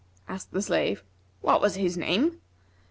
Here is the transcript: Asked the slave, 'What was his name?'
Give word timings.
Asked 0.27 0.51
the 0.53 0.63
slave, 0.63 1.03
'What 1.41 1.61
was 1.61 1.75
his 1.75 1.95
name?' 1.95 2.41